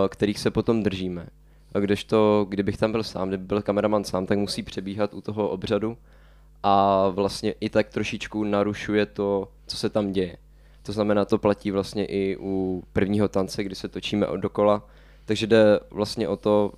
kterých 0.10 0.40
se 0.40 0.52
potom 0.52 0.84
držíme. 0.84 1.28
A 1.74 1.80
kdežto, 1.80 2.46
kdybych 2.50 2.78
tam 2.78 2.92
byl 2.92 3.04
sám, 3.04 3.28
kdyby 3.28 3.44
byl 3.44 3.62
kameraman 3.62 4.04
sám, 4.04 4.26
tak 4.26 4.38
musí 4.38 4.64
přebíhat 4.64 5.14
u 5.14 5.22
toho 5.22 5.50
obřadu 5.50 5.98
a 6.64 7.08
vlastně 7.10 7.54
i 7.60 7.70
tak 7.70 7.90
trošičku 7.90 8.44
narušuje 8.44 9.06
to, 9.06 9.48
co 9.68 9.78
se 9.78 9.90
tam 9.90 10.12
děje. 10.12 10.38
To 10.88 10.94
znamená, 10.94 11.26
to 11.26 11.38
platí 11.38 11.72
vlastně 11.72 12.06
i 12.06 12.38
u 12.40 12.84
prvního 12.94 13.28
tance, 13.28 13.64
kdy 13.64 13.76
se 13.76 13.88
točíme 13.88 14.28
dokola, 14.38 14.88
takže 15.26 15.48
jde 15.48 15.80
vlastně 15.90 16.28
o 16.28 16.38
to, 16.38 16.74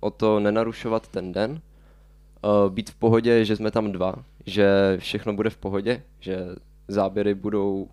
o 0.00 0.10
to 0.10 0.40
nenarušovat 0.40 1.08
ten 1.08 1.32
den, 1.32 1.50
uh, 1.50 2.72
být 2.72 2.90
v 2.90 2.94
pohodě, 2.94 3.44
že 3.44 3.56
jsme 3.56 3.70
tam 3.70 3.92
dva, 3.92 4.14
že 4.46 4.96
všechno 4.98 5.32
bude 5.32 5.50
v 5.50 5.56
pohodě, 5.56 6.02
že 6.20 6.38
záběry 6.88 7.34
budou, 7.34 7.88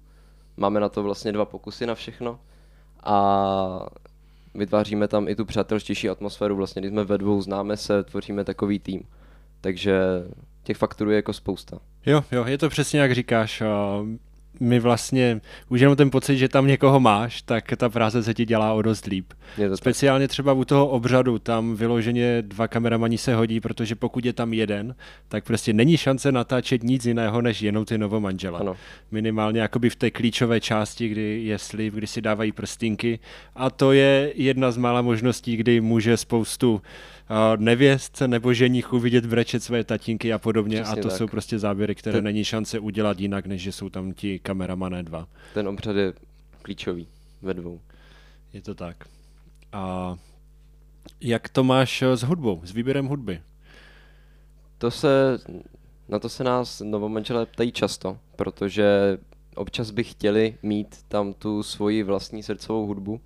máme 0.58 0.80
na 0.80 0.90
to 0.90 1.04
vlastně 1.04 1.32
dva 1.32 1.46
pokusy 1.46 1.86
na 1.86 1.96
všechno 1.96 2.40
a 3.04 3.88
vytváříme 4.56 5.08
tam 5.08 5.28
i 5.28 5.36
tu 5.36 5.46
přátelštější 5.46 6.10
atmosféru, 6.10 6.56
vlastně 6.56 6.82
když 6.82 6.92
jsme 6.92 7.04
ve 7.04 7.18
dvou, 7.18 7.42
známe 7.42 7.78
se, 7.78 8.04
tvoříme 8.04 8.44
takový 8.44 8.80
tým. 8.80 9.02
Takže 9.62 10.00
těch 10.64 10.78
faktorů 10.78 11.10
je 11.10 11.16
jako 11.16 11.34
spousta. 11.34 11.80
Jo, 12.06 12.24
jo, 12.32 12.46
je 12.46 12.58
to 12.58 12.70
přesně 12.70 13.00
jak 13.00 13.14
říkáš 13.14 13.64
my 14.60 14.80
vlastně 14.80 15.42
už 15.70 15.82
jenom 15.82 15.96
ten 15.96 16.10
pocit, 16.10 16.38
že 16.38 16.50
tam 16.50 16.68
někoho 16.68 17.00
máš, 17.00 17.42
tak 17.42 17.74
ta 17.78 17.90
práce 17.90 18.24
se 18.24 18.34
ti 18.34 18.46
dělá 18.46 18.74
o 18.74 18.82
dost 18.82 19.06
líp. 19.06 19.34
Speciálně 19.76 20.28
třeba 20.28 20.54
u 20.54 20.66
toho 20.66 20.88
obřadu, 20.88 21.40
tam 21.40 21.76
vyloženě 21.76 22.42
dva 22.42 22.68
kameramani 22.68 23.18
se 23.18 23.36
hodí, 23.36 23.60
protože 23.60 23.96
pokud 23.96 24.26
je 24.26 24.34
tam 24.34 24.54
jeden, 24.54 24.96
tak 25.28 25.44
prostě 25.44 25.74
není 25.74 25.98
šance 25.98 26.32
natáčet 26.32 26.84
nic 26.84 27.06
jiného, 27.06 27.42
než 27.42 27.62
jenom 27.62 27.86
ty 27.86 27.98
novomanžela. 27.98 28.60
Ano. 28.60 28.76
Minimálně 29.12 29.60
jakoby 29.60 29.90
v 29.90 29.96
té 29.96 30.12
klíčové 30.12 30.60
části, 30.62 31.08
kdy 31.08 31.42
je 31.44 31.60
slib, 31.60 31.94
kdy 31.94 32.08
si 32.08 32.22
dávají 32.22 32.52
prstinky 32.52 33.20
a 33.56 33.70
to 33.70 33.92
je 33.92 34.32
jedna 34.36 34.72
z 34.72 34.78
mála 34.78 35.02
možností, 35.02 35.58
kdy 35.58 35.82
může 35.82 36.18
spoustu 36.18 36.82
nevěstce 37.58 38.28
nebo 38.28 38.54
ženichu 38.54 39.00
vidět 39.00 39.26
brečet 39.26 39.64
své 39.64 39.84
tatínky 39.84 40.34
a 40.34 40.40
podobně 40.40 40.82
Přesně 40.82 41.00
a 41.00 41.04
to 41.04 41.10
tak. 41.10 41.18
jsou 41.18 41.28
prostě 41.28 41.60
záběry, 41.60 41.96
které 41.96 42.18
Ten... 42.18 42.24
není 42.24 42.44
šance 42.44 42.80
udělat 42.80 43.20
jinak, 43.20 43.46
než 43.46 43.62
že 43.62 43.72
jsou 43.72 43.90
tam 43.90 44.14
ti 44.14 44.40
kameramané 44.40 45.04
dva. 45.04 45.28
Ten 45.54 45.68
obřad 45.68 45.96
je 45.96 46.14
klíčový 46.62 47.08
ve 47.42 47.54
dvou. 47.54 47.82
Je 48.54 48.62
to 48.62 48.76
tak. 48.76 49.06
A 49.72 50.16
jak 51.22 51.50
to 51.50 51.64
máš 51.64 52.02
s 52.02 52.24
hudbou, 52.24 52.62
s 52.64 52.72
výběrem 52.72 53.06
hudby? 53.06 53.42
To 54.78 54.92
se, 54.92 55.38
na 56.10 56.20
to 56.20 56.30
se 56.30 56.44
nás 56.44 56.82
novomanželé 56.86 57.46
ptají 57.46 57.72
často, 57.72 58.18
protože 58.36 59.18
občas 59.56 59.92
by 59.92 60.04
chtěli 60.04 60.58
mít 60.64 61.04
tam 61.08 61.34
tu 61.34 61.64
svoji 61.64 62.04
vlastní 62.04 62.44
srdcovou 62.44 62.86
hudbu, 62.88 63.22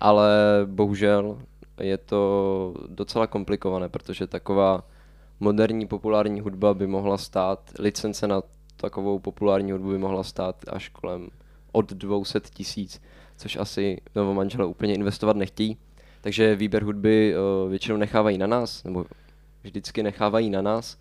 ale 0.00 0.30
bohužel 0.66 1.38
je 1.80 1.98
to 1.98 2.74
docela 2.88 3.26
komplikované, 3.26 3.88
protože 3.88 4.26
taková 4.26 4.84
moderní 5.40 5.86
populární 5.86 6.40
hudba 6.40 6.74
by 6.74 6.86
mohla 6.86 7.18
stát, 7.18 7.70
licence 7.78 8.26
na 8.26 8.42
takovou 8.76 9.18
populární 9.18 9.72
hudbu 9.72 9.90
by 9.90 9.98
mohla 9.98 10.22
stát 10.22 10.56
až 10.68 10.88
kolem 10.88 11.28
od 11.72 11.92
200 11.92 12.40
tisíc, 12.40 13.02
což 13.36 13.56
asi 13.56 14.00
novomanželé 14.14 14.66
úplně 14.66 14.94
investovat 14.94 15.36
nechtějí. 15.36 15.76
Takže 16.20 16.56
výběr 16.56 16.84
hudby 16.84 17.34
uh, 17.34 17.70
většinou 17.70 17.96
nechávají 17.96 18.38
na 18.38 18.46
nás, 18.46 18.84
nebo 18.84 19.04
vždycky 19.62 20.02
nechávají 20.02 20.50
na 20.50 20.62
nás. 20.62 20.98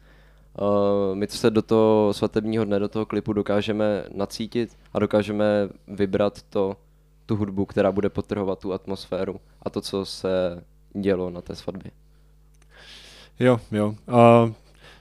Uh, 0.62 1.16
my 1.16 1.28
se 1.28 1.50
do 1.50 1.62
toho 1.62 2.14
svatebního 2.14 2.66
dne, 2.66 2.80
do 2.80 2.90
toho 2.90 3.06
klipu 3.06 3.34
dokážeme 3.34 4.04
nacítit 4.16 4.78
a 4.94 5.00
dokážeme 5.00 5.70
vybrat 5.88 6.42
to, 6.42 6.78
tu 7.32 7.36
hudbu, 7.36 7.66
která 7.66 7.92
bude 7.92 8.10
potrhovat 8.10 8.60
tu 8.60 8.74
atmosféru 8.74 9.40
a 9.62 9.70
to, 9.70 9.82
co 9.82 10.06
se 10.06 10.64
dělo 10.94 11.30
na 11.30 11.42
té 11.42 11.56
svatbě. 11.56 11.92
Jo, 13.40 13.60
jo. 13.72 13.88
Uh, 13.88 14.52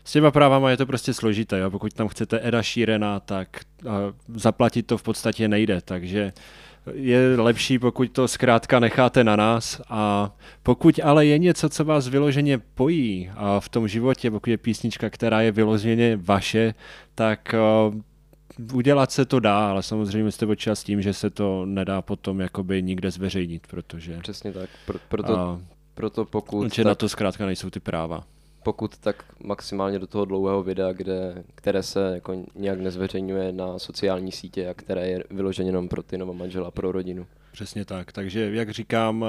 s 0.04 0.12
těma 0.12 0.30
právama 0.30 0.70
je 0.70 0.76
to 0.76 0.86
prostě 0.86 1.14
složité. 1.14 1.58
Jo? 1.58 1.70
Pokud 1.70 1.92
tam 1.92 2.08
chcete 2.08 2.40
Eda 2.42 2.62
Sheerana, 2.62 3.20
tak 3.20 3.48
zaplatit 4.34 4.86
to 4.86 4.98
v 4.98 5.02
podstatě 5.02 5.48
nejde, 5.48 5.80
takže 5.80 6.32
je 6.94 7.36
lepší, 7.40 7.78
pokud 7.78 8.12
to 8.12 8.28
zkrátka 8.28 8.80
necháte 8.80 9.24
na 9.24 9.36
nás 9.36 9.80
a 9.88 10.30
pokud 10.62 11.00
ale 11.04 11.26
je 11.26 11.38
něco, 11.38 11.68
co 11.68 11.84
vás 11.84 12.08
vyloženě 12.08 12.58
pojí 12.58 13.30
a 13.36 13.60
v 13.60 13.68
tom 13.68 13.88
životě, 13.88 14.30
pokud 14.30 14.50
je 14.50 14.58
písnička, 14.58 15.10
která 15.10 15.40
je 15.40 15.52
vyloženě 15.52 16.16
vaše, 16.16 16.74
tak 17.14 17.54
udělat 18.72 19.12
se 19.12 19.24
to 19.24 19.40
dá, 19.40 19.70
ale 19.70 19.82
samozřejmě 19.82 20.32
jste 20.32 20.46
očas 20.46 20.80
s 20.80 20.84
tím, 20.84 21.02
že 21.02 21.12
se 21.12 21.30
to 21.30 21.66
nedá 21.66 22.02
potom 22.02 22.40
jakoby 22.40 22.82
nikde 22.82 23.10
zveřejnit, 23.10 23.66
protože... 23.66 24.18
Přesně 24.22 24.52
tak, 24.52 24.70
Pro, 24.86 24.98
proto, 25.08 25.38
a, 25.38 25.60
proto 25.94 26.24
pokud... 26.24 26.76
Tak, 26.76 26.84
na 26.84 26.94
to 26.94 27.08
zkrátka 27.08 27.46
nejsou 27.46 27.70
ty 27.70 27.80
práva. 27.80 28.24
Pokud 28.62 28.98
tak 28.98 29.24
maximálně 29.44 29.98
do 29.98 30.06
toho 30.06 30.24
dlouhého 30.24 30.62
videa, 30.62 30.92
kde, 30.92 31.44
které 31.54 31.82
se 31.82 32.10
jako 32.14 32.44
nějak 32.54 32.80
nezveřejňuje 32.80 33.52
na 33.52 33.78
sociální 33.78 34.32
sítě 34.32 34.68
a 34.68 34.74
které 34.74 35.08
je 35.08 35.24
vyloženě 35.30 35.68
jenom 35.68 35.88
pro 35.88 36.02
ty 36.02 36.18
manžela, 36.18 36.70
pro 36.70 36.92
rodinu. 36.92 37.26
Přesně 37.52 37.84
tak, 37.84 38.12
takže 38.12 38.50
jak 38.52 38.70
říkám, 38.70 39.24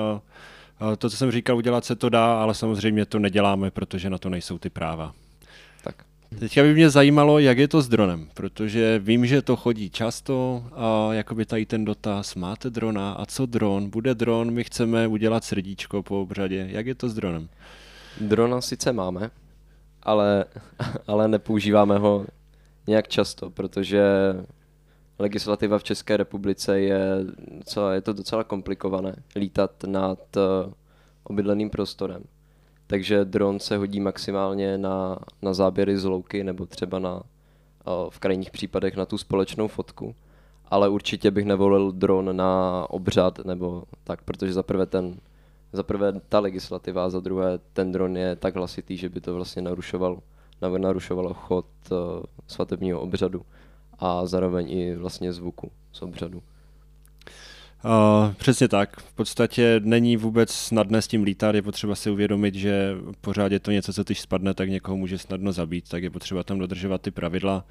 to, 0.98 1.10
co 1.10 1.18
jsem 1.18 1.32
říkal, 1.32 1.58
udělat 1.58 1.86
se 1.86 1.96
to 1.96 2.10
dá, 2.10 2.42
ale 2.42 2.54
samozřejmě 2.54 3.06
to 3.06 3.20
neděláme, 3.20 3.72
protože 3.72 4.10
na 4.10 4.18
to 4.18 4.30
nejsou 4.30 4.58
ty 4.58 4.70
práva. 4.70 5.14
Teďka 6.40 6.62
by 6.62 6.74
mě 6.74 6.90
zajímalo, 6.90 7.40
jak 7.40 7.58
je 7.58 7.68
to 7.68 7.82
s 7.82 7.88
dronem, 7.90 8.30
protože 8.34 9.00
vím, 9.00 9.26
že 9.26 9.42
to 9.42 9.56
chodí 9.56 9.90
často 9.90 10.64
a 10.72 11.14
jakoby 11.14 11.46
tady 11.46 11.66
ten 11.66 11.86
dotaz, 11.86 12.36
máte 12.36 12.70
drona 12.70 13.14
a 13.14 13.26
co 13.26 13.46
dron? 13.46 13.90
Bude 13.90 14.16
dron, 14.16 14.52
my 14.52 14.64
chceme 14.64 15.08
udělat 15.08 15.44
srdíčko 15.44 16.04
po 16.04 16.22
obřadě. 16.22 16.68
Jak 16.70 16.86
je 16.86 16.96
to 16.96 17.10
s 17.10 17.14
dronem? 17.14 17.50
Drona 18.22 18.62
sice 18.62 18.94
máme, 18.94 19.32
ale, 20.04 20.46
ale 21.08 21.28
nepoužíváme 21.28 21.98
ho 21.98 22.26
nějak 22.88 23.08
často, 23.08 23.50
protože 23.50 24.04
legislativa 25.20 25.80
v 25.80 25.84
České 25.84 26.18
republice 26.18 26.80
je, 26.80 27.02
docela, 27.58 27.94
je 27.94 28.02
to 28.02 28.14
docela 28.14 28.44
komplikované 28.44 29.16
lítat 29.36 29.84
nad 29.84 30.20
uh, 30.38 30.74
obydleným 31.24 31.70
prostorem. 31.70 32.24
Takže 32.92 33.26
dron 33.26 33.60
se 33.60 33.78
hodí 33.78 34.00
maximálně 34.00 34.78
na, 34.78 35.20
na 35.42 35.54
záběry 35.54 35.98
z 35.98 36.06
louky 36.06 36.44
nebo 36.44 36.66
třeba 36.66 37.00
na, 37.00 37.24
v 38.10 38.20
krajních 38.20 38.52
případech 38.52 38.96
na 38.96 39.06
tu 39.06 39.18
společnou 39.18 39.68
fotku. 39.68 40.16
Ale 40.66 40.90
určitě 40.90 41.32
bych 41.32 41.46
nevolil 41.46 41.92
dron 41.92 42.36
na 42.36 42.86
obřad 42.90 43.40
nebo 43.40 43.84
tak, 44.04 44.22
protože 44.22 44.54
za 44.54 44.64
prvé 44.64 44.86
ten 44.86 45.16
za 45.74 45.84
prvé 45.84 46.14
ta 46.30 46.40
legislativa 46.40 47.06
a 47.06 47.10
za 47.10 47.20
druhé 47.20 47.60
ten 47.74 47.92
dron 47.92 48.18
je 48.18 48.36
tak 48.36 48.56
hlasitý, 48.56 48.98
že 48.98 49.10
by 49.10 49.22
to 49.22 49.36
vlastně 49.36 49.62
narušoval, 49.62 50.20
narušovalo 50.78 51.34
chod 51.34 51.66
svatebního 52.48 53.02
obřadu 53.02 53.42
a 54.00 54.26
zároveň 54.26 54.72
i 54.72 54.96
vlastně 54.96 55.34
zvuku 55.34 55.72
z 55.92 56.02
obřadu. 56.02 56.42
Uh, 57.86 58.34
přesně 58.34 58.68
tak. 58.68 59.00
V 59.02 59.14
podstatě 59.14 59.82
není 59.84 60.18
vůbec 60.18 60.52
snadné 60.52 61.02
s 61.02 61.08
tím 61.08 61.24
lítat, 61.24 61.56
je 61.56 61.62
potřeba 61.62 61.96
si 61.96 62.10
uvědomit, 62.10 62.56
že 62.56 62.96
pořád 63.22 63.52
je 63.52 63.60
to 63.60 63.72
něco, 63.72 63.94
co 63.94 64.04
když 64.04 64.22
spadne, 64.22 64.54
tak 64.54 64.70
někoho 64.70 64.98
může 64.98 65.18
snadno 65.18 65.52
zabít, 65.52 65.90
tak 65.90 66.04
je 66.04 66.10
potřeba 66.10 66.44
tam 66.44 66.60
dodržovat 66.60 67.02
ty 67.02 67.12
pravidla. 67.12 67.66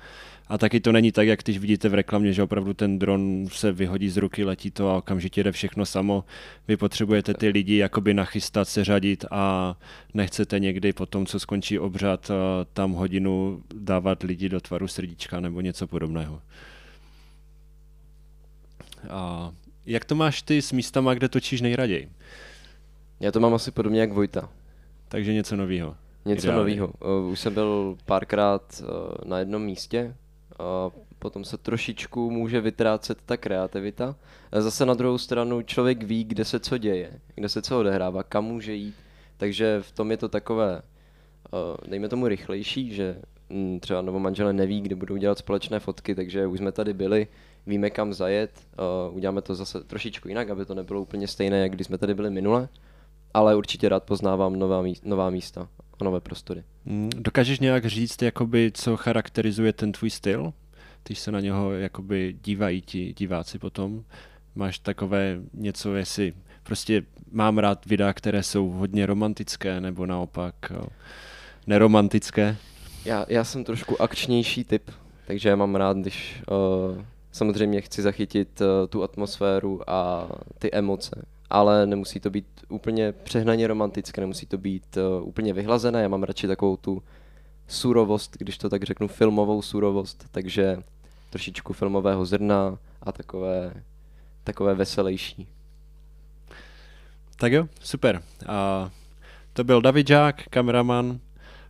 A 0.49 0.59
taky 0.59 0.81
to 0.81 0.93
není 0.93 1.13
tak, 1.13 1.29
jak 1.29 1.41
když 1.43 1.59
vidíte 1.59 1.89
v 1.89 1.95
reklamě, 1.95 2.33
že 2.33 2.43
opravdu 2.43 2.75
ten 2.75 2.99
dron 2.99 3.47
se 3.53 3.73
vyhodí 3.73 4.11
z 4.11 4.17
ruky, 4.17 4.45
letí 4.45 4.71
to 4.71 4.91
a 4.91 4.97
okamžitě 4.97 5.45
jde 5.45 5.53
všechno 5.53 5.87
samo. 5.87 6.25
Vy 6.69 6.77
potřebujete 6.77 7.35
ty 7.35 7.49
lidi 7.49 7.77
jakoby 7.77 8.15
nachystat, 8.15 8.69
seřadit 8.69 9.25
a 9.31 9.77
nechcete 10.15 10.59
někdy 10.59 10.93
po 10.93 11.07
tom, 11.07 11.27
co 11.27 11.41
skončí 11.41 11.79
obřad, 11.79 12.31
tam 12.73 12.93
hodinu 12.93 13.63
dávat 13.75 14.23
lidi 14.23 14.49
do 14.49 14.61
tvaru 14.61 14.89
srdíčka 14.89 15.41
nebo 15.41 15.61
něco 15.61 15.87
podobného. 15.87 16.43
A 19.11 19.53
jak 19.91 20.05
to 20.05 20.15
máš 20.15 20.43
ty 20.43 20.63
s 20.63 20.73
místama, 20.73 21.15
kde 21.15 21.29
točíš 21.29 21.61
nejraději? 21.61 22.11
Já 23.21 23.33
to 23.33 23.41
mám 23.41 23.55
asi 23.55 23.71
podobně 23.71 24.01
jak 24.01 24.13
Vojta. 24.13 24.49
Takže 25.09 25.35
něco 25.35 25.57
nového. 25.57 25.97
Něco 26.25 26.53
nového. 26.53 26.93
Uh, 27.23 27.31
už 27.31 27.41
jsem 27.41 27.55
byl 27.55 27.97
párkrát 28.07 28.83
uh, 28.83 28.89
na 29.29 29.39
jednom 29.39 29.63
místě, 29.63 30.15
a 30.59 30.91
potom 31.19 31.45
se 31.45 31.59
trošičku 31.59 32.31
může 32.31 32.61
vytrácet 32.61 33.19
ta 33.27 33.37
kreativita. 33.37 34.17
Zase 34.53 34.87
na 34.87 34.95
druhou 34.95 35.19
stranu 35.19 35.63
člověk 35.63 36.03
ví, 36.03 36.25
kde 36.25 36.45
se 36.45 36.61
co 36.61 36.79
děje, 36.79 37.11
kde 37.35 37.49
se 37.49 37.63
co 37.63 37.81
odehrává, 37.81 38.23
kam 38.23 38.45
může 38.45 38.75
jít. 38.75 38.95
Takže 39.37 39.79
v 39.81 39.93
tom 39.93 40.11
je 40.11 40.17
to 40.17 40.29
takové, 40.29 40.83
uh, 41.53 41.91
dejme 41.91 42.09
tomu 42.09 42.29
rychlejší, 42.29 42.95
že 42.95 43.17
mm, 43.49 43.81
třeba 43.81 44.03
novomanželé 44.03 44.53
neví, 44.53 44.81
kde 44.81 44.95
budou 44.95 45.17
dělat 45.17 45.39
společné 45.39 45.81
fotky, 45.81 46.15
takže 46.15 46.47
už 46.47 46.59
jsme 46.59 46.73
tady 46.73 46.95
byli, 46.95 47.27
víme 47.67 47.91
kam 47.91 48.13
zajet, 48.13 48.51
uh, 49.09 49.17
uděláme 49.17 49.43
to 49.43 49.55
zase 49.55 49.85
trošičku 49.85 50.29
jinak, 50.29 50.51
aby 50.51 50.65
to 50.65 50.75
nebylo 50.75 51.01
úplně 51.01 51.29
stejné, 51.29 51.59
jak 51.59 51.73
když 51.73 51.87
jsme 51.87 51.99
tady 51.99 52.15
byli 52.15 52.31
minule, 52.31 52.69
ale 53.35 53.57
určitě 53.57 53.89
rád 53.89 54.05
poznávám 54.05 54.59
nová, 54.59 54.83
místa, 54.83 55.09
nová 55.09 55.31
místa 55.31 55.69
a 56.01 56.05
nové 56.05 56.21
prostory. 56.21 56.65
Mm, 56.85 57.11
dokážeš 57.17 57.61
nějak 57.61 57.87
říct, 57.87 58.23
jakoby, 58.23 58.71
co 58.75 58.97
charakterizuje 58.97 59.73
ten 59.73 59.93
tvůj 59.93 60.11
styl? 60.11 60.53
Když 61.05 61.19
se 61.19 61.33
na 61.33 61.41
něho 61.41 61.73
jakoby 61.73 62.37
dívají 62.45 62.83
ti 62.83 63.15
diváci 63.19 63.59
potom, 63.59 64.05
máš 64.55 64.79
takové 64.79 65.41
něco, 65.55 65.95
jestli 65.95 66.33
prostě 66.63 67.03
mám 67.33 67.59
rád 67.59 67.87
videa, 67.87 68.13
které 68.13 68.43
jsou 68.43 68.69
hodně 68.69 69.07
romantické, 69.07 69.81
nebo 69.81 70.07
naopak 70.07 70.55
jo, 70.71 70.83
neromantické? 71.67 72.57
Já, 73.05 73.27
já 73.29 73.45
jsem 73.45 73.65
trošku 73.65 74.03
akčnější 74.03 74.65
typ, 74.65 74.91
takže 75.27 75.49
já 75.49 75.57
mám 75.57 75.75
rád, 75.75 75.97
když 75.97 76.43
uh, 76.51 77.05
samozřejmě 77.33 77.81
chci 77.81 78.03
zachytit 78.03 78.61
uh, 78.61 78.67
tu 78.89 79.03
atmosféru 79.03 79.91
a 79.91 80.29
ty 80.59 80.73
emoce, 80.73 81.23
ale 81.51 81.87
nemusí 81.87 82.21
to 82.21 82.31
být 82.31 82.47
úplně 82.69 83.13
přehnaně 83.13 83.67
romantické, 83.67 84.21
nemusí 84.21 84.47
to 84.47 84.59
být 84.59 84.97
uh, 84.97 85.29
úplně 85.29 85.53
vyhlazené, 85.53 86.03
já 86.03 86.09
mám 86.09 86.23
radši 86.23 86.47
takovou 86.47 86.77
tu 86.77 87.03
surovost, 87.69 88.37
když 88.39 88.59
to 88.59 88.69
tak 88.69 88.83
řeknu, 88.83 89.09
filmovou 89.09 89.63
surovost, 89.63 90.25
takže 90.31 90.77
trošičku 91.31 91.73
filmového 91.73 92.27
zrna 92.27 92.79
a 93.03 93.13
takové, 93.13 93.73
takové 94.45 94.75
veselější. 94.75 95.47
Tak 97.37 97.53
jo, 97.53 97.69
super. 97.81 98.23
A 98.47 98.91
to 99.53 99.65
byl 99.65 99.83
David 99.83 100.09
Žák, 100.09 100.43
kameraman. 100.51 101.21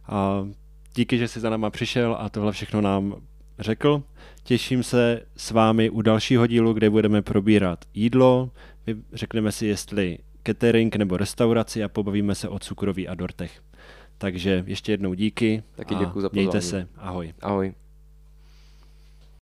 A 0.06 0.46
díky, 0.94 1.18
že 1.18 1.28
jsi 1.28 1.40
za 1.40 1.50
náma 1.50 1.70
přišel 1.70 2.16
a 2.20 2.28
tohle 2.28 2.52
všechno 2.52 2.80
nám 2.80 3.14
řekl. 3.60 4.02
Těším 4.42 4.82
se 4.82 5.22
s 5.36 5.50
vámi 5.50 5.90
u 5.90 6.02
dalšího 6.02 6.46
dílu, 6.46 6.72
kde 6.72 6.90
budeme 6.90 7.22
probírat 7.22 7.84
jídlo. 7.94 8.50
Řekneme 9.12 9.52
si, 9.52 9.66
jestli 9.66 10.18
catering 10.46 10.96
nebo 10.96 11.16
restauraci 11.16 11.84
a 11.84 11.88
pobavíme 11.88 12.34
se 12.34 12.48
o 12.48 12.58
cukroví 12.58 13.08
a 13.08 13.14
dortech. 13.14 13.62
Takže 14.18 14.64
ještě 14.66 14.92
jednou 14.92 15.14
díky. 15.14 15.62
Taky 15.74 15.94
děkuji 15.94 16.20
za 16.20 16.28
pozvání. 16.28 16.46
Mějte 16.46 16.60
se. 16.60 16.88
Ahoj. 16.96 17.34
Ahoj. 17.42 17.74